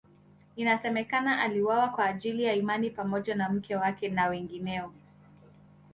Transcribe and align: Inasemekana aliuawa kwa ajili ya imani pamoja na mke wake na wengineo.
Inasemekana 0.55 1.41
aliuawa 1.41 1.89
kwa 1.89 2.05
ajili 2.05 2.43
ya 2.43 2.53
imani 2.53 2.89
pamoja 2.89 3.35
na 3.35 3.49
mke 3.49 3.75
wake 3.75 4.09
na 4.09 4.27
wengineo. 4.27 4.93